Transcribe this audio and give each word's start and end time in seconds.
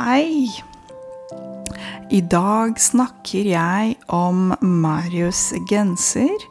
hei! 0.00 0.48
I 2.10 2.20
dag 2.24 2.78
snakker 2.80 3.48
jeg 3.50 3.96
om 4.08 4.54
Marius 4.64 5.50
genser. 5.68 6.46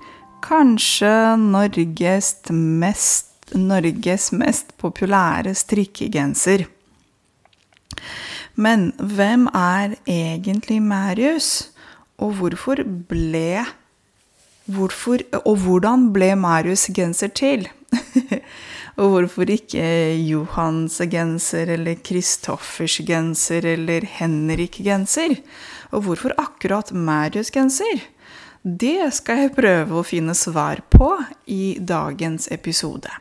Kanskje 0.45 1.09
Norges 1.41 2.35
mest, 2.53 3.49
Norges 3.57 4.29
mest 4.37 4.75
populære 4.77 5.55
strikkegenser. 5.57 6.67
Men 8.53 8.91
hvem 9.01 9.49
er 9.55 9.97
egentlig 10.05 10.81
Marius, 10.85 11.71
og 12.21 12.37
hvorfor 12.37 12.83
ble 13.09 13.65
hvorfor, 14.69 15.25
Og 15.45 15.55
hvordan 15.57 16.11
ble 16.13 16.35
Marius 16.35 16.89
genser 16.93 17.33
til? 17.33 17.67
Og 18.99 19.13
hvorfor 19.13 19.47
ikke 19.53 19.83
Johans 20.27 20.97
genser 21.07 21.71
eller 21.77 22.01
Kristoffers 22.03 22.97
genser 23.07 23.63
eller 23.77 24.03
Henrik 24.17 24.81
genser? 24.83 25.37
Og 25.95 26.03
hvorfor 26.03 26.35
akkurat 26.41 26.91
Marius 26.91 27.51
genser? 27.55 28.03
Det 28.63 29.07
skal 29.15 29.45
jeg 29.45 29.55
prøve 29.55 30.01
å 30.01 30.03
finne 30.03 30.35
svar 30.35 30.83
på 30.91 31.13
i 31.47 31.77
dagens 31.79 32.49
episode. 32.51 33.11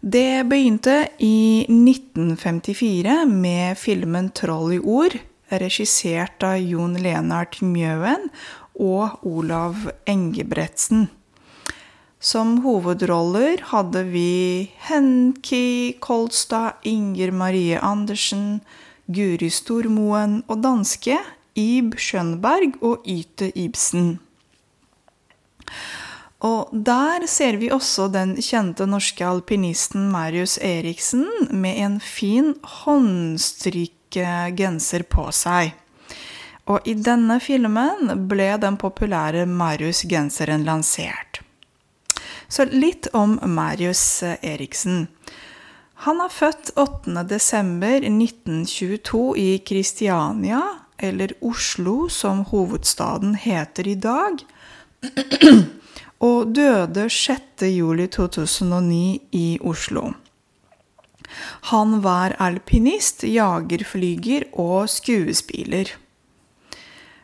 Det 0.00 0.42
begynte 0.48 0.96
i 1.22 1.68
1954 1.68 3.26
med 3.28 3.78
filmen 3.78 4.32
'Troll 4.32 4.72
i 4.74 4.80
ord', 4.80 5.20
regissert 5.52 6.42
av 6.42 6.56
Jon 6.58 6.96
Lenart 6.96 7.60
Mjøen 7.60 8.30
og 8.74 9.20
Olav 9.22 9.92
Engebretsen. 10.08 11.10
Som 12.22 12.60
hovedroller 12.62 13.58
hadde 13.72 14.04
vi 14.12 14.70
Henki 14.86 15.96
Kolstad, 15.98 16.72
Inger 16.86 17.34
Marie 17.34 17.80
Andersen, 17.82 18.60
Guri 19.10 19.50
Stormoen 19.50 20.46
og 20.46 20.62
danske 20.62 21.18
Ib 21.58 21.98
Skjønberg 21.98 22.78
og 22.78 23.02
Yte 23.10 23.50
Ibsen. 23.58 24.22
Og 26.46 26.70
der 26.70 27.26
ser 27.26 27.58
vi 27.58 27.74
også 27.74 28.06
den 28.14 28.38
kjente 28.38 28.86
norske 28.86 29.26
alpinisten 29.26 30.06
Marius 30.14 30.62
Eriksen 30.62 31.26
med 31.50 31.74
en 31.74 31.98
fin 31.98 32.54
håndstrykkegenser 32.84 35.02
på 35.10 35.26
seg. 35.34 35.74
Og 36.70 36.86
i 36.86 36.94
denne 36.94 37.42
filmen 37.42 38.14
ble 38.30 38.54
den 38.62 38.78
populære 38.78 39.42
Marius-genseren 39.50 40.62
lansert. 40.66 41.31
Så 42.52 42.66
litt 42.68 43.06
om 43.16 43.38
Marius 43.48 44.20
Eriksen. 44.22 45.06
Han 46.04 46.20
er 46.20 46.28
født 46.28 46.76
8.12.1922 46.76 49.36
i 49.40 49.58
Kristiania, 49.64 50.60
eller 51.00 51.32
Oslo 51.40 52.12
som 52.12 52.44
hovedstaden 52.50 53.40
heter 53.40 53.88
i 53.88 53.94
dag, 53.96 54.44
og 56.28 56.52
døde 56.58 57.06
6.07.2009 57.08 59.00
i 59.32 59.56
Oslo. 59.64 60.12
Han 61.72 62.04
var 62.04 62.36
alpinist, 62.36 63.24
jagerflyger 63.24 64.44
og 64.52 64.92
skuespiller. 64.92 66.01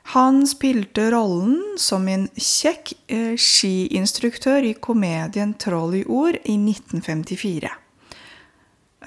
Han 0.09 0.47
spilte 0.49 1.11
rollen 1.13 1.77
som 1.77 2.07
en 2.09 2.29
kjekk 2.33 2.95
eh, 3.13 3.35
skiinstruktør 3.37 4.65
i 4.65 4.73
komedien 4.81 5.53
'Troll 5.53 5.99
i 6.01 6.05
ord' 6.09 6.39
i 6.49 6.57
1954. 6.57 7.69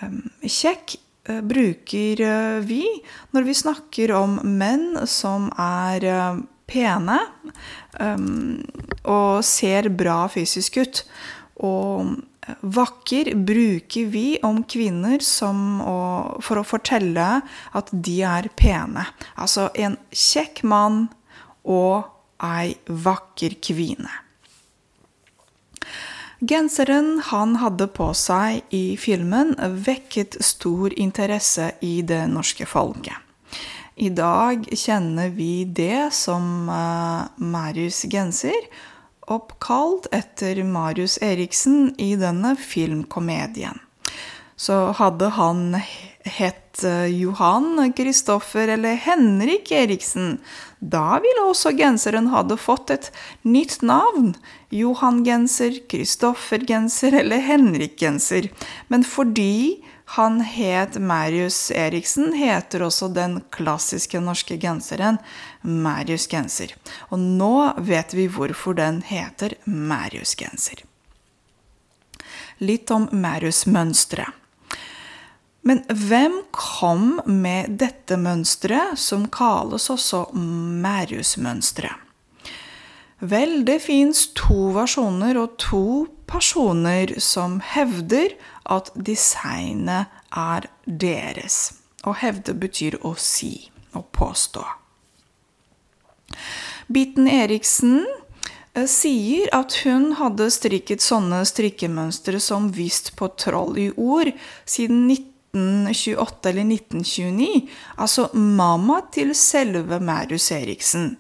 Um, 0.02 0.20
kjekk 0.46 0.96
uh, 1.30 1.42
bruker 1.42 2.22
uh, 2.22 2.60
vi 2.66 2.86
når 3.34 3.48
vi 3.50 3.58
snakker 3.58 4.14
om 4.14 4.38
menn 4.46 5.02
som 5.10 5.50
er 5.58 6.06
uh, 6.06 6.40
pene 6.70 7.18
um, 7.98 8.62
og 9.02 9.42
ser 9.46 9.90
bra 9.90 10.24
fysisk 10.30 10.78
ut. 10.82 11.04
Og 11.66 12.14
Vakker 12.62 13.36
bruker 13.38 14.06
vi 14.10 14.40
om 14.44 14.64
kvinner 14.66 15.22
og, 15.46 16.42
for 16.42 16.58
å 16.58 16.66
fortelle 16.66 17.28
at 17.78 17.92
de 17.94 18.18
er 18.26 18.50
pene. 18.58 19.06
Altså 19.38 19.70
en 19.78 20.00
kjekk 20.10 20.64
mann 20.66 21.04
og 21.62 22.10
ei 22.42 22.74
vakker 22.90 23.60
kvinne. 23.62 24.10
Genseren 26.42 27.20
han 27.28 27.60
hadde 27.62 27.86
på 27.94 28.08
seg 28.18 28.64
i 28.74 28.98
filmen, 28.98 29.54
vekket 29.86 30.40
stor 30.42 30.90
interesse 30.98 31.76
i 31.86 32.00
det 32.02 32.24
norske 32.32 32.66
folket. 32.66 33.14
I 34.02 34.10
dag 34.10 34.66
kjenner 34.74 35.30
vi 35.36 35.68
det 35.70 36.10
som 36.18 36.66
uh, 36.66 37.30
Marius 37.38 38.08
genser, 38.10 38.58
oppkalt 39.28 40.08
etter 40.12 40.64
Marius 40.64 41.18
Eriksen 41.22 41.94
i 41.98 42.16
denne 42.20 42.56
filmkomedien. 42.56 43.80
Så 44.56 44.92
hadde 44.98 45.32
han 45.38 45.78
hett 46.26 46.84
eh, 46.84 47.06
Johan 47.06 47.94
Kristoffer 47.98 48.68
eller 48.68 48.94
Henrik 48.94 49.72
Eriksen, 49.72 50.38
da 50.80 51.20
ville 51.22 51.46
også 51.46 51.74
genseren 51.78 52.32
hadde 52.34 52.58
fått 52.58 52.90
et 52.94 53.12
nytt 53.42 53.82
navn. 53.86 54.34
Johan-genser, 54.74 55.82
Kristoffer-genser 55.92 57.20
eller 57.22 57.42
Henrik-genser. 57.46 58.50
Men 58.90 59.06
fordi 59.06 59.84
han 60.18 60.42
het 60.44 60.98
Marius 61.00 61.70
Eriksen, 61.72 62.34
heter 62.34 62.84
også 62.88 63.12
den 63.14 63.40
klassiske 63.54 64.20
norske 64.20 64.58
genseren 64.60 65.22
Marius 65.62 66.28
genser. 66.32 66.74
Og 67.10 67.20
nå 67.20 67.74
vet 67.78 68.16
vi 68.18 68.28
hvorfor 68.32 68.78
den 68.78 69.02
heter 69.06 69.56
Marius 69.66 70.36
genser. 70.40 70.84
Litt 72.62 72.92
om 72.94 73.10
Marius-mønsteret. 73.12 74.38
Men 75.62 75.84
hvem 75.94 76.40
kom 76.58 77.20
med 77.26 77.76
dette 77.78 78.18
mønsteret, 78.18 78.98
som 78.98 79.28
kalles 79.30 79.90
også 79.94 80.24
Marius-mønsteret? 80.34 82.08
Vel, 83.22 83.60
det 83.66 83.84
fins 83.84 84.32
to 84.34 84.72
versjoner 84.74 85.38
og 85.38 85.54
to 85.62 86.08
personer 86.26 87.14
som 87.22 87.60
hevder 87.62 88.34
at 88.66 88.90
designet 88.98 90.10
er 90.34 90.66
deres. 90.86 91.60
Å 92.02 92.16
hevde 92.18 92.58
betyr 92.58 92.98
å 93.06 93.14
si, 93.14 93.70
å 93.94 94.02
påstå. 94.02 94.66
Bitten 96.88 97.28
Eriksen 97.28 98.02
eh, 98.74 98.88
sier 98.90 99.52
at 99.56 99.78
hun 99.86 100.12
hadde 100.20 100.50
strikket 100.52 101.04
sånne 101.04 101.44
strikkemønstre 101.48 102.42
som 102.44 102.72
vist 102.76 103.14
på 103.20 103.32
troll 103.40 103.80
i 103.80 103.90
ord 103.96 104.34
siden 104.66 105.06
1928 105.12 106.52
eller 106.52 106.76
1929. 106.78 107.70
Altså 107.98 108.30
mamma 108.34 109.02
til 109.14 109.36
selve 109.38 110.02
Marius 110.04 110.52
Eriksen. 110.56 111.16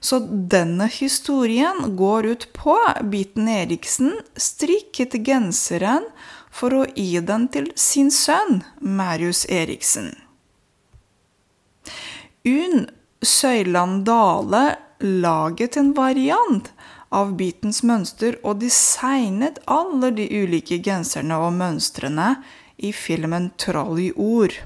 Så 0.00 0.20
denne 0.52 0.86
historien 0.92 1.96
går 1.96 2.26
ut 2.26 2.44
på 2.54 2.76
Biten 3.10 3.48
Eriksen 3.48 4.12
strikket 4.36 5.16
genseren 5.26 6.04
for 6.52 6.76
å 6.76 6.84
gi 6.94 7.18
den 7.24 7.48
til 7.52 7.72
sin 7.80 8.12
sønn 8.14 8.62
Marius 8.80 9.44
Eriksen. 9.52 10.12
Unn 12.46 12.86
Søyland 13.22 14.04
Dale 14.04 14.76
laget 15.00 15.76
en 15.76 15.92
variant 15.96 16.72
av 17.14 17.34
bitens 17.38 17.82
mønster 17.86 18.36
og 18.42 18.60
designet 18.60 19.60
alle 19.70 20.10
de 20.16 20.26
ulike 20.42 20.78
genserne 20.84 21.38
og 21.40 21.52
mønstrene 21.56 22.36
i 22.76 22.92
filmen 22.92 23.50
'Troll 23.56 24.00
i 24.08 24.10
ord'. 24.12 24.58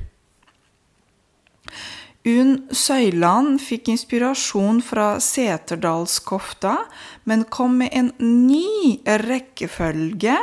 Unn 2.29 2.57
Søyland 2.77 3.63
fikk 3.65 3.89
inspirasjon 3.95 4.83
fra 4.85 5.15
Seterdalskofta, 5.25 6.75
men 7.25 7.47
kom 7.49 7.79
med 7.81 7.95
en 7.97 8.11
ny 8.21 9.01
rekkefølge 9.25 10.37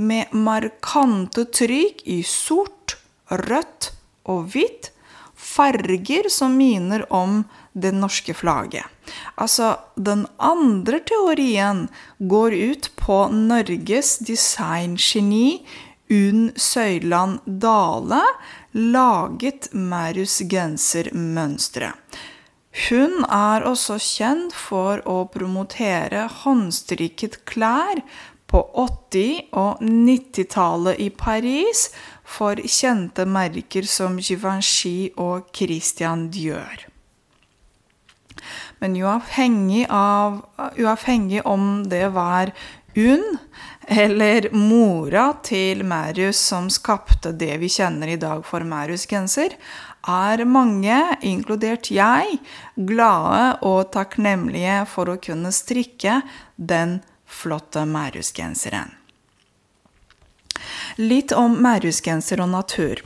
med 0.00 0.32
markante 0.32 1.44
trykk 1.52 2.00
i 2.08 2.22
sort, 2.24 2.96
rødt 3.28 3.90
og 4.24 4.48
hvitt. 4.54 4.88
Farger 5.58 6.30
som 6.30 6.54
miner 6.56 7.04
om 7.12 7.42
det 7.74 7.90
norske 7.96 8.34
flagget. 8.34 8.86
Altså, 9.34 9.74
den 9.96 10.26
andre 10.38 11.00
teorien 11.02 11.86
går 12.18 12.54
ut 12.54 12.90
på 13.00 13.26
Norges 13.34 14.18
designgeni 14.22 15.66
Unn 16.10 16.52
Søyland 16.56 17.40
Dale 17.44 18.22
laget 18.72 19.68
Marius 19.72 20.38
gensermønstre. 20.48 21.92
Hun 22.88 23.24
er 23.24 23.64
også 23.66 23.98
kjent 24.00 24.54
for 24.54 25.02
å 25.08 25.24
promotere 25.32 26.28
håndstrikket 26.44 27.40
klær 27.48 28.02
på 28.48 28.60
80- 28.80 29.50
og 29.60 29.82
90-tallet 29.84 31.00
i 31.04 31.08
Paris 31.12 31.88
for 32.28 32.60
kjente 32.60 33.24
merker 33.28 33.88
som 33.88 34.18
Givenchy 34.20 35.10
og 35.16 35.48
Christian 35.56 36.28
Dior. 36.34 36.86
Men 38.78 38.94
uavhengig, 39.00 39.86
av, 39.90 40.42
uavhengig 40.78 41.42
om 41.46 41.88
det 41.88 42.06
var 42.14 42.52
Unn 42.98 43.36
eller 43.88 44.48
mora 44.52 45.30
til 45.46 45.84
Marius 45.86 46.40
som 46.50 46.66
skapte 46.72 47.32
det 47.36 47.54
vi 47.62 47.70
kjenner 47.70 48.10
i 48.10 48.18
dag 48.20 48.42
for 48.46 48.64
Marius-genser, 48.66 49.54
er 50.08 50.44
mange, 50.48 50.96
inkludert 51.26 51.90
jeg, 51.92 52.38
glade 52.74 53.58
og 53.66 53.92
takknemlige 53.94 54.80
for 54.90 55.12
å 55.12 55.18
kunne 55.22 55.52
strikke 55.54 56.20
den 56.56 56.98
flotte 57.28 57.84
Marius-genseren. 57.86 58.94
Litt 60.98 61.30
om 61.30 61.60
Marius-genser 61.62 62.40
og 62.42 62.50
natur. 62.50 63.04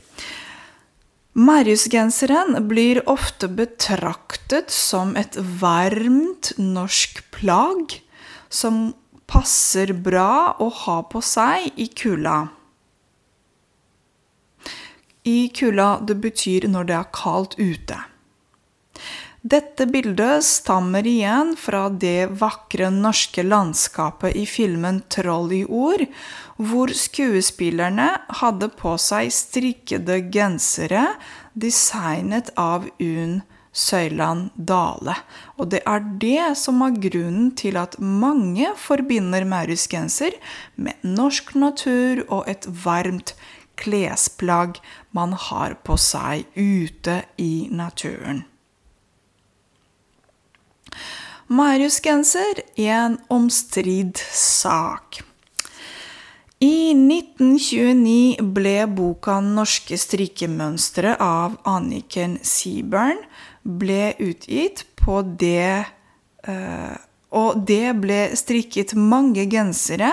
Marius-genseren 1.37 2.57
blir 2.69 3.03
ofte 3.09 3.51
betraktet 3.53 4.73
som 4.73 5.13
et 5.17 5.37
varmt 5.61 6.55
norsk 6.57 7.21
plagg 7.37 7.99
som 8.49 8.95
passer 9.29 9.93
bra 9.93 10.57
å 10.61 10.71
ha 10.83 10.99
på 11.09 11.21
seg 11.25 11.69
i 11.77 11.91
kulda. 11.93 12.39
I 15.29 15.53
kulda 15.55 15.91
det 16.09 16.17
betyr 16.25 16.69
når 16.73 16.89
det 16.89 16.97
er 16.97 17.13
kaldt 17.17 17.59
ute. 17.61 18.01
Dette 19.43 19.89
bildet 19.91 20.45
stammer 20.47 21.03
igjen 21.03 21.57
fra 21.59 21.89
det 21.91 22.29
vakre 22.39 22.93
norske 22.95 23.43
landskapet 23.43 24.37
i 24.39 24.45
filmen 24.47 25.01
'Troll 25.11 25.51
i 25.57 25.65
ord', 25.67 26.05
hvor 26.63 26.93
skuespillerne 26.95 28.07
hadde 28.41 28.69
på 28.79 28.93
seg 29.03 29.33
strikkede 29.35 30.21
gensere 30.31 31.09
designet 31.59 32.53
av 32.55 32.87
Unn 33.03 33.41
Søyland 33.73 34.53
Dale. 34.55 35.17
Og 35.59 35.73
det 35.75 35.83
er 35.91 36.07
det 36.23 36.55
som 36.63 36.79
er 36.87 37.01
grunnen 37.09 37.51
til 37.59 37.81
at 37.83 37.99
mange 37.99 38.71
forbinder 38.79 39.43
maurisk 39.43 39.97
genser 39.97 40.39
med 40.77 41.03
norsk 41.03 41.57
natur 41.59 42.23
og 42.29 42.47
et 42.47 42.71
varmt 42.85 43.35
klesplagg 43.75 44.79
man 45.11 45.35
har 45.49 45.75
på 45.83 45.99
seg 45.99 46.47
ute 46.55 47.25
i 47.43 47.67
naturen. 47.75 48.45
Marius-genser 51.53 52.63
er 52.81 52.95
en 52.97 53.19
omstridt 53.33 54.21
sak. 54.33 55.21
I 56.63 56.95
1929 56.95 58.45
ble 58.55 58.77
boka 58.87 59.41
'Norske 59.43 59.99
strikkemønstre' 59.99 61.17
av 61.21 61.59
Anniken 61.69 62.39
Seaburn 62.41 63.19
ble 63.63 64.15
utgitt 64.23 64.85
på 64.97 65.21
det 65.27 65.85
uh, 66.49 66.97
Og 67.33 67.65
det 67.67 67.95
ble 67.97 68.37
strikket 68.37 68.93
mange 68.93 69.47
gensere 69.49 70.11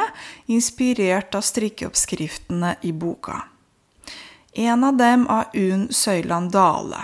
inspirert 0.48 1.36
av 1.36 1.44
strikkeoppskriftene 1.44 2.78
i 2.88 2.94
boka. 2.96 3.42
En 4.56 4.86
av 4.88 4.96
dem 4.96 5.26
er 5.28 5.52
Unn 5.60 5.90
Søyland 5.92 6.54
Dale. 6.56 7.02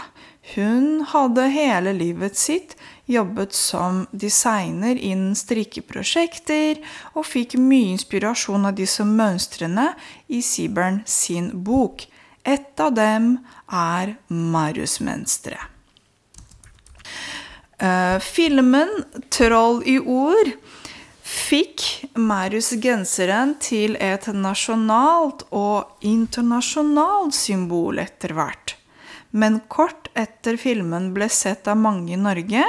Hun 0.56 1.04
hadde 1.12 1.50
hele 1.52 1.92
livet 1.98 2.40
sitt 2.40 2.78
jobbet 3.06 3.54
som 3.54 4.06
designer 4.12 4.96
innen 4.96 5.36
strikkeprosjekter, 5.38 6.82
og 7.14 7.28
fikk 7.28 7.58
mye 7.62 7.94
inspirasjon 7.96 8.68
av 8.70 8.78
disse 8.78 9.06
mønstrene 9.06 9.92
i 10.28 10.42
Seaburn 10.46 11.02
sin 11.06 11.52
bok. 11.66 12.08
Et 12.46 12.82
av 12.82 12.94
dem 12.94 13.38
er 13.72 14.16
Marius-mønsteret. 14.30 15.72
Uh, 17.76 18.22
filmen 18.24 18.88
'Troll 19.30 19.82
i 19.84 19.98
ord' 20.00 20.54
fikk 21.26 21.84
Marius-genseren 22.16 23.58
til 23.60 23.98
et 24.00 24.30
nasjonalt 24.32 25.44
og 25.52 26.06
internasjonalt 26.06 27.36
symbol 27.36 28.00
etter 28.00 28.32
hvert. 28.38 28.75
Men 29.36 29.60
kort 29.68 30.08
etter 30.16 30.56
filmen 30.56 31.10
ble 31.14 31.28
sett 31.30 31.68
av 31.68 31.76
mange 31.78 32.14
i 32.16 32.20
Norge, 32.20 32.64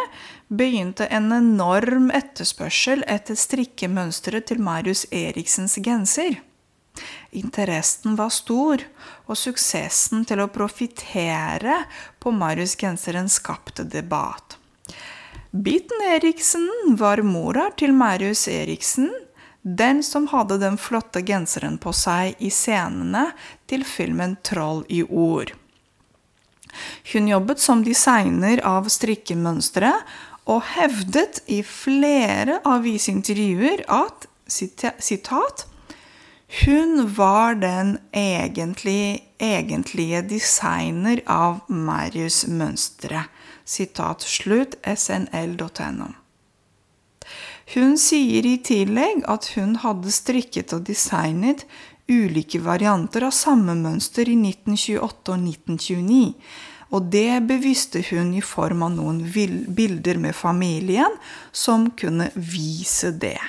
begynte 0.49 1.07
en 1.07 1.31
enorm 1.33 2.09
etterspørsel 2.11 3.05
etter 3.07 3.39
strikkemønsteret 3.39 4.49
til 4.51 4.59
Marius 4.67 5.05
Eriksens 5.15 5.77
genser. 5.79 6.41
Interessen 7.31 8.17
var 8.19 8.33
stor, 8.35 8.83
og 9.31 9.39
suksessen 9.39 10.25
til 10.27 10.43
å 10.43 10.49
profitere 10.51 11.83
på 12.19 12.33
Marius-genseren 12.35 13.29
skapte 13.31 13.85
debatt. 13.87 14.57
Bitten 15.51 16.03
Eriksen 16.09 16.67
var 16.99 17.23
mora 17.23 17.69
til 17.79 17.95
Marius 17.95 18.47
Eriksen, 18.51 19.13
den 19.63 20.03
som 20.07 20.27
hadde 20.35 20.59
den 20.63 20.81
flotte 20.83 21.23
genseren 21.27 21.79
på 21.79 21.95
seg 21.95 22.43
i 22.43 22.51
scenene 22.51 23.29
til 23.71 23.87
filmen 23.87 24.37
'Troll 24.43 24.83
i 24.89 25.03
ord'. 25.03 25.55
Hun 27.13 27.29
jobbet 27.31 27.63
som 27.63 27.85
designer 27.87 28.63
av 28.67 28.91
strikkemønstre 28.93 29.93
og 30.47 30.63
hevdet 30.77 31.41
i 31.51 31.63
flere 31.67 32.61
avisintervjuer 32.69 33.87
at 33.91 34.29
sitat, 34.47 35.67
hun 36.63 37.09
var 37.17 37.59
den 37.59 37.97
egentlige, 38.15 39.25
egentlige 39.43 40.23
designer 40.31 41.23
av 41.27 41.65
Marius 41.69 42.45
mønstre. 42.47 43.27
Sitat 43.67 44.23
slutt 44.23 44.77
snl.no. 44.87 46.13
Hun 47.75 47.97
sier 47.99 48.47
i 48.47 48.55
tillegg 48.63 49.25
at 49.27 49.51
hun 49.57 49.75
hadde 49.83 50.13
strikket 50.15 50.71
og 50.77 50.87
designet 50.87 51.65
ulike 52.09 52.61
varianter 52.63 53.27
av 53.27 53.35
samme 53.35 53.75
mønster 53.79 54.29
i 54.31 54.37
1928 54.39 55.35
og 55.35 55.43
1929. 55.43 56.23
Og 56.95 57.11
det 57.11 57.43
bevisste 57.49 58.03
hun 58.13 58.31
i 58.39 58.45
form 58.45 58.85
av 58.87 58.95
noen 58.95 59.21
bilder 59.27 60.21
med 60.23 60.37
familien 60.39 61.19
som 61.51 61.91
kunne 61.99 62.31
vise 62.35 63.11
det. 63.11 63.41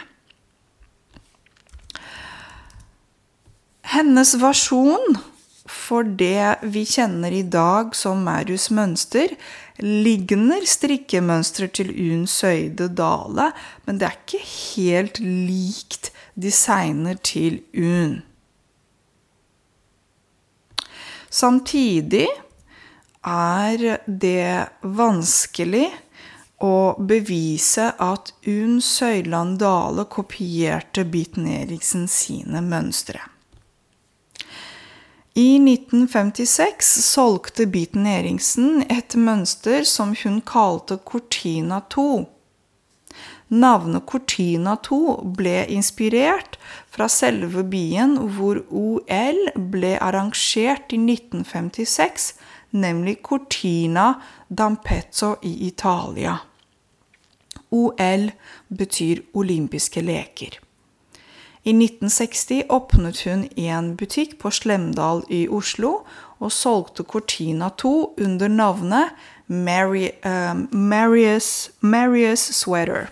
Hennes 3.87 4.33
versjon 4.41 5.19
for 5.67 6.03
det 6.19 6.59
vi 6.73 6.83
kjenner 6.87 7.31
i 7.31 7.43
dag 7.43 7.95
som 7.95 8.23
Marius 8.25 8.69
mønster, 8.75 9.31
ligner 9.83 10.65
strikkemønsteret 10.67 11.75
til 11.79 11.91
Unn 11.91 12.25
Søyde 12.27 12.89
Dale, 12.97 13.51
men 13.85 13.99
det 13.99 14.09
er 14.09 14.17
ikke 14.17 14.43
helt 14.47 15.21
likt 15.21 16.11
designer 16.35 17.19
til 17.21 17.61
Unn. 17.75 18.21
Samtidig 21.29 22.27
er 23.27 23.97
det 24.07 24.67
vanskelig 24.81 25.87
å 26.63 26.97
bevise 26.97 27.91
at 28.01 28.31
Unn 28.49 28.79
Søyland 28.81 29.59
Dale 29.61 30.07
kopierte 30.09 31.05
Bitten 31.05 31.49
Eriksen 31.51 32.07
sine 32.09 32.63
mønstre. 32.65 33.21
I 35.37 35.59
1956 35.61 36.95
solgte 37.05 37.67
Bitten 37.69 38.07
Eriksen 38.09 38.81
et 38.89 39.13
mønster 39.13 39.85
som 39.85 40.15
hun 40.23 40.39
kalte 40.41 40.97
Cortina 41.05 41.83
2. 41.93 42.07
Navnet 43.47 44.05
Cortina 44.05 44.75
2 44.83 45.21
ble 45.37 45.61
inspirert 45.71 46.57
fra 46.91 47.07
selve 47.07 47.63
byen 47.63 48.17
hvor 48.35 48.59
OL 48.67 49.39
ble 49.71 49.93
arrangert 50.03 50.91
i 50.91 50.99
1956, 50.99 52.33
nemlig 52.75 53.21
Cortina 53.23 54.13
d'Ampezzo 54.49 55.37
i 55.47 55.53
Italia. 55.67 56.37
OL 57.71 58.31
betyr 58.67 59.23
olympiske 59.33 60.03
leker. 60.03 60.59
I 61.67 61.71
1960 61.71 62.63
åpnet 62.71 63.23
hun 63.27 63.47
en 63.59 63.95
butikk 63.99 64.37
på 64.39 64.51
Slemdal 64.55 65.23
i 65.31 65.47
Oslo 65.51 66.05
og 66.39 66.51
solgte 66.51 67.03
Cortina 67.03 67.69
2 67.75 68.13
under 68.23 68.47
navnet 68.47 69.15
uh, 69.49 70.55
Marius, 70.71 71.71
Marius 71.81 72.39
Sweater. 72.39 73.11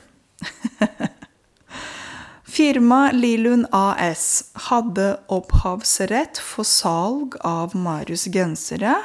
Firmaet 2.55 3.17
Lilund 3.17 3.67
AS 3.75 4.51
hadde 4.69 5.17
opphavsrett 5.27 6.39
for 6.39 6.63
salg 6.63 7.35
av 7.43 7.75
Marius 7.75 8.29
gensere, 8.31 8.95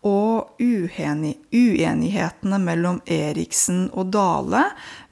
og 0.00 0.56
uenighetene 0.64 2.58
mellom 2.62 3.02
Eriksen 3.04 3.82
og 3.92 4.14
Dale 4.14 4.62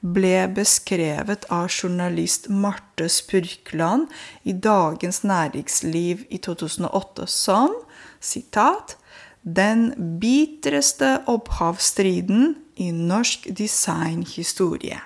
ble 0.01 0.47
beskrevet 0.55 1.45
av 1.53 1.69
journalist 1.69 2.49
Marte 2.49 3.05
Spurkland 3.13 4.09
i 4.49 4.55
Dagens 4.57 5.21
Næringsliv 5.23 6.25
i 6.33 6.41
2008 6.41 7.27
som 7.29 7.75
sitat, 8.19 8.97
den 9.43 9.93
bitreste 10.19 11.19
opphavsstriden 11.29 12.57
i 12.81 12.89
norsk 12.91 13.47
designhistorie. 13.55 14.99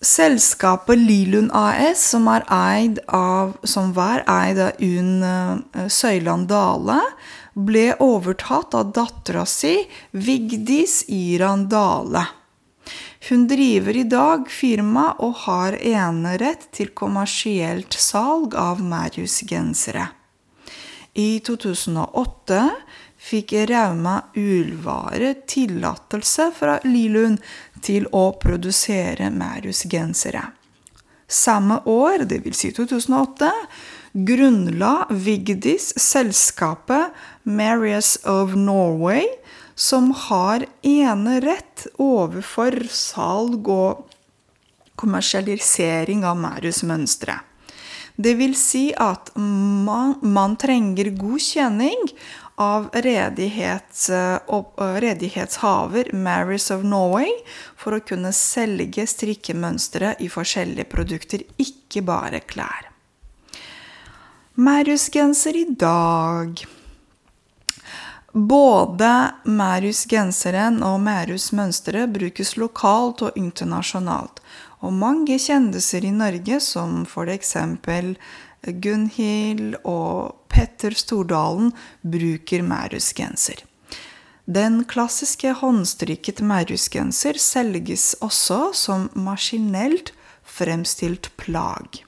Selskapet 0.00 0.98
Lilund 0.98 1.50
AS, 1.52 2.10
som, 2.10 2.28
av, 3.06 3.56
som 3.62 3.92
var 3.92 4.22
eid 4.30 4.60
av 4.62 4.70
Unn 4.78 5.22
eh, 5.26 5.88
Søyland 5.90 6.46
Dale, 6.48 7.00
ble 7.58 7.90
overtatt 7.98 8.76
av 8.78 8.92
dattera 8.94 9.42
si 9.46 9.74
Vigdis 10.14 11.02
Iran 11.08 11.66
Dale. 11.68 12.22
Hun 13.28 13.48
driver 13.50 13.96
i 13.96 14.04
dag 14.06 14.46
firma 14.50 15.10
og 15.18 15.34
har 15.48 15.74
enerett 15.82 16.68
til 16.72 16.94
kommersielt 16.94 17.92
salg 17.98 18.54
av 18.54 18.78
Marius-gensere. 18.78 20.06
I 21.18 21.40
2008 21.42 22.60
fikk 23.28 23.52
Rauma 23.68 24.22
Ullvare 24.36 25.34
tillatelse 25.48 26.48
fra 26.56 26.78
Lilund 26.86 27.42
til 27.84 28.08
å 28.16 28.30
produsere 28.40 29.28
Marius-gensere. 29.34 30.46
Samme 31.28 31.82
år, 31.84 32.24
dvs. 32.24 32.56
Si 32.56 32.70
2008, 32.72 33.50
grunnla 34.28 34.92
Vigdis 35.10 35.90
selskapet 36.00 37.12
Marius 37.44 38.16
of 38.24 38.56
Norway, 38.56 39.26
som 39.78 40.10
har 40.26 40.64
enerett 40.82 41.84
overfor 42.00 42.80
salg 42.90 43.68
og 43.70 44.08
kommersialisering 44.98 46.24
av 46.26 46.40
Marius-mønstre. 46.40 47.36
Det 48.18 48.32
vil 48.40 48.56
si 48.58 48.88
at 48.98 49.30
man, 49.38 50.16
man 50.26 50.56
trenger 50.58 51.12
godkjenning 51.14 52.08
av 52.58 52.88
redighets, 52.92 54.10
redighetshaver 55.04 56.12
Marys 56.12 56.70
of 56.74 56.82
Norway 56.82 57.30
for 57.78 57.94
å 57.94 58.02
kunne 58.02 58.32
selge 58.34 59.06
strikkemønstre 59.06 60.16
i 60.18 60.30
forskjellige 60.32 60.88
produkter, 60.90 61.46
ikke 61.62 62.02
bare 62.06 62.42
klær. 62.42 62.90
Marius-genser 64.58 65.56
i 65.56 65.68
dag. 65.78 66.64
Både 68.32 69.10
Marius-genseren 69.46 70.82
og 70.82 70.98
Marius-mønsteret 71.06 72.10
brukes 72.12 72.56
lokalt 72.58 73.22
og 73.22 73.38
internasjonalt. 73.38 74.42
Og 74.82 74.92
mange 74.94 75.38
kjendiser 75.42 76.04
i 76.06 76.12
Norge, 76.14 76.60
som 76.62 77.04
f.eks. 77.06 77.54
Gunhild 78.62 79.78
og 79.84 80.44
Petter 80.50 80.94
Stordalen 80.96 81.72
bruker 82.02 82.62
Mærus-genser. 82.66 83.62
Den 84.48 84.84
klassiske 84.88 85.52
håndstrykket 85.60 86.40
Mærus-genser 86.40 87.36
selges 87.38 88.14
også 88.24 88.70
som 88.72 89.10
maskinelt 89.14 90.14
fremstilt 90.42 91.30
plagg. 91.36 92.04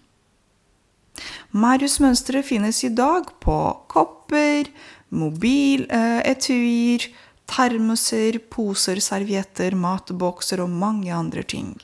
Mærus-mønsteret 1.52 2.46
finnes 2.48 2.80
i 2.86 2.88
dag 2.96 3.28
på 3.44 3.56
kopper, 3.92 4.70
mobiletuier, 5.10 7.06
termoser, 7.50 8.38
poser, 8.50 9.00
servietter, 9.04 9.76
matbokser 9.76 10.62
og 10.64 10.70
mange 10.70 11.12
andre 11.12 11.42
ting. 11.42 11.74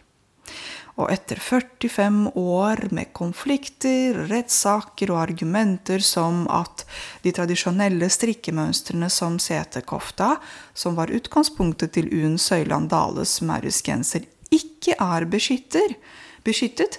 Og 0.97 1.11
etter 1.13 1.37
45 1.37 2.31
år 2.41 2.87
med 2.97 3.11
konflikter, 3.17 4.17
rettssaker 4.31 5.11
og 5.13 5.21
argumenter 5.27 6.01
som 6.01 6.47
at 6.49 6.87
de 7.25 7.35
tradisjonelle 7.37 8.09
strikkemønstrene 8.09 9.11
som 9.13 9.37
setekofta, 9.43 10.39
som 10.73 10.97
var 10.97 11.13
utgangspunktet 11.13 11.93
til 11.99 12.09
Unn 12.17 12.39
Søyland 12.41 12.89
Dales 12.95 13.43
Marius-genser, 13.45 14.25
ikke 14.49 14.97
er 14.97 15.29
beskyttet, 15.29 16.99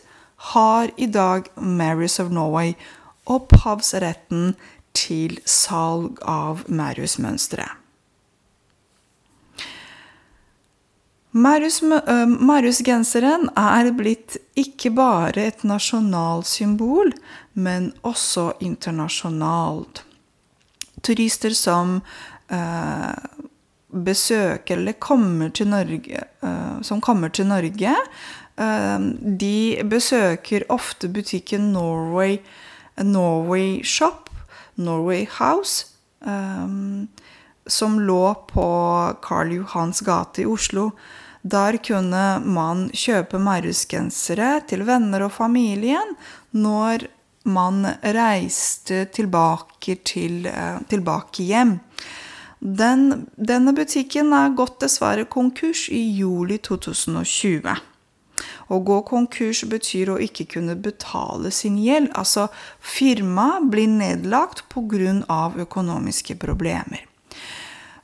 har 0.54 0.94
i 0.98 1.08
dag 1.10 1.50
Marys 1.58 2.20
of 2.22 2.30
Norway 2.30 2.76
opphavsretten 3.26 4.54
til 4.94 5.40
salg 5.46 6.22
av 6.22 6.68
Marius-mønstre. 6.70 7.66
Marius-genseren 11.36 13.50
er 13.60 13.92
blitt 13.96 14.38
ikke 14.56 14.92
bare 14.96 15.42
et 15.50 15.64
nasjonalsymbol, 15.68 17.12
men 17.54 17.94
også 18.08 18.54
internasjonalt. 18.64 20.04
Turister 21.04 21.54
som 21.54 22.02
eh, 22.50 23.14
besøker 23.92 24.78
eller 24.78 24.94
kommer 25.00 25.50
til 25.50 25.68
Norge, 25.68 26.24
eh, 26.44 26.82
som 26.82 27.02
kommer 27.02 27.30
til 27.30 27.46
Norge, 27.52 27.96
eh, 28.58 29.00
de 29.44 29.84
besøker 29.84 30.64
ofte 30.70 31.10
butikken 31.10 31.74
Norway, 31.74 32.38
Norway 32.98 33.84
Shop, 33.84 34.30
Norway 34.76 35.26
House. 35.26 35.86
Um, 36.22 37.10
som 37.68 38.00
lå 38.00 38.34
på 38.50 38.68
Karl 39.24 39.54
Johans 39.60 40.02
gate 40.06 40.44
i 40.44 40.46
Oslo. 40.50 40.92
Der 41.42 41.78
kunne 41.84 42.24
man 42.44 42.88
kjøpe 42.92 43.40
Marius-gensere 43.40 44.62
til 44.68 44.84
venner 44.88 45.28
og 45.28 45.36
familien 45.38 46.16
når 46.52 47.08
man 47.48 47.86
reiste 48.04 49.06
tilbake, 49.16 49.96
til, 50.04 50.46
eh, 50.46 50.80
tilbake 50.90 51.44
hjem. 51.48 51.80
Den, 52.60 53.28
denne 53.38 53.74
butikken 53.74 54.34
er 54.34 54.56
gått 54.58 54.82
dessverre 54.82 55.28
konkurs 55.30 55.88
i 55.94 56.02
juli 56.18 56.58
2020. 56.58 57.78
Å 58.68 58.80
gå 58.84 58.98
konkurs 59.08 59.64
betyr 59.70 60.12
å 60.12 60.20
ikke 60.22 60.46
kunne 60.58 60.76
betale 60.76 61.52
sin 61.56 61.78
gjeld. 61.80 62.12
Altså 62.18 62.50
firmaet 62.82 63.70
blir 63.72 63.88
nedlagt 63.88 64.66
pga. 64.74 65.54
økonomiske 65.58 66.36
problemer. 66.36 67.07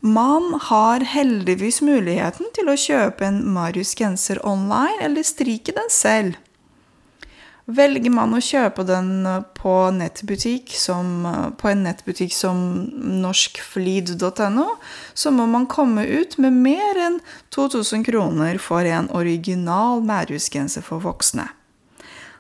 Man 0.05 0.60
har 0.62 1.00
heldigvis 1.00 1.77
muligheten 1.79 2.50
til 2.51 2.67
å 2.67 2.74
kjøpe 2.75 3.24
en 3.24 3.38
Marius-genser 3.55 4.41
online 4.43 4.98
eller 5.05 5.24
strike 5.24 5.72
den 5.77 5.88
selv. 5.88 6.33
Velger 7.72 8.12
man 8.12 8.36
å 8.36 8.41
kjøpe 8.43 8.83
den 8.83 9.24
på, 9.55 9.75
som, 10.75 11.07
på 11.55 11.69
en 11.72 11.86
nettbutikk 11.88 12.36
som 12.36 12.57
norskflid.no, 13.24 14.65
så 15.13 15.31
må 15.31 15.45
man 15.48 15.69
komme 15.72 16.03
ut 16.03 16.36
med 16.36 16.51
mer 16.51 17.00
enn 17.00 17.22
2000 17.55 18.03
kroner 18.03 18.60
for 18.60 18.83
en 18.83 19.07
original 19.07 20.03
Marius-genser 20.03 20.83
for 20.83 21.00
voksne. 21.00 21.48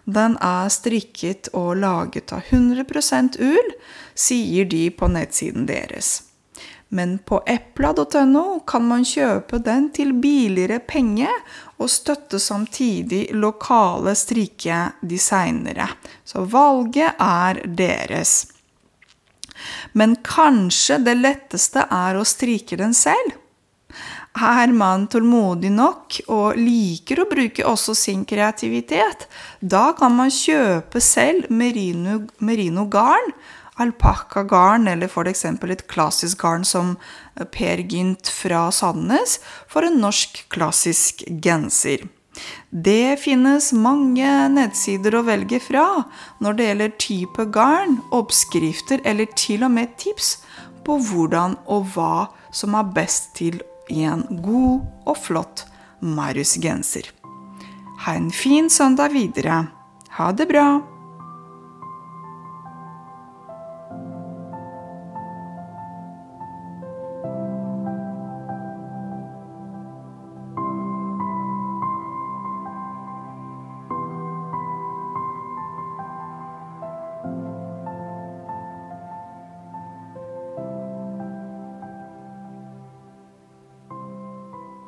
Den 0.03 0.35
er 0.43 0.67
strikket 0.67 1.47
og 1.55 1.77
laget 1.79 2.35
av 2.35 2.43
100% 2.51 3.39
ull, 3.39 3.73
sier 4.19 4.67
de 4.67 4.89
på 4.91 5.07
nettsiden 5.15 5.71
deres 5.71 6.32
men 6.93 7.17
på 7.25 7.41
epla.no 7.49 8.59
kan 8.69 8.85
man 8.87 9.05
kjøpe 9.07 9.59
den 9.65 9.89
til 9.95 10.13
billigere 10.21 10.79
penge 10.79 11.29
og 11.81 11.89
støtte 11.89 12.39
samtidig 12.39 13.25
lokale 13.33 14.13
strikkedesignere. 14.15 15.87
Så 16.23 16.45
valget 16.45 17.17
er 17.19 17.63
deres. 17.65 18.35
Men 19.97 20.15
kanskje 20.25 20.99
det 21.05 21.17
letteste 21.17 21.87
er 21.89 22.19
å 22.19 22.27
strike 22.27 22.77
den 22.77 22.93
selv? 22.97 23.39
Er 24.33 24.71
man 24.73 25.05
tålmodig 25.09 25.69
nok 25.73 26.15
og 26.33 26.57
liker 26.57 27.21
å 27.21 27.27
bruke 27.29 27.65
også 27.69 27.93
sin 27.97 28.23
kreativitet, 28.25 29.27
da 29.61 29.91
kan 29.97 30.15
man 30.17 30.33
kjøpe 30.33 31.01
selv 31.01 31.51
merino, 31.53 32.23
merino 32.41 32.87
garn 32.89 33.29
alpakkagarn 33.81 34.87
eller 34.87 35.09
f.eks. 35.09 35.45
et 35.45 35.87
klassisk 35.87 36.41
garn 36.41 36.65
som 36.65 36.97
Per 37.51 37.81
Gynt 37.89 38.29
fra 38.29 38.67
Sandnes 38.71 39.39
for 39.67 39.85
en 39.87 39.99
norsk 40.01 40.45
klassisk 40.53 41.23
genser. 41.41 42.05
Det 42.69 43.19
finnes 43.21 43.69
mange 43.77 44.29
nettsider 44.49 45.15
å 45.19 45.25
velge 45.27 45.59
fra 45.61 45.85
når 46.41 46.57
det 46.57 46.69
gjelder 46.69 46.95
type 47.01 47.45
garn, 47.53 47.99
oppskrifter 48.11 49.03
eller 49.05 49.29
til 49.37 49.65
og 49.65 49.75
med 49.75 49.93
tips 50.01 50.37
på 50.83 50.97
hvordan 51.09 51.57
og 51.71 51.93
hva 51.93 52.29
som 52.53 52.77
er 52.77 52.89
best 52.95 53.35
til 53.37 53.61
en 53.93 54.25
god 54.43 54.81
og 55.05 55.19
flott 55.19 55.67
Marius-genser. 56.03 57.11
Ha 58.03 58.17
en 58.17 58.31
fin 58.35 58.69
søndag 58.69 59.13
videre. 59.15 59.67
Ha 60.17 60.31
det 60.35 60.49
bra! 60.49 60.92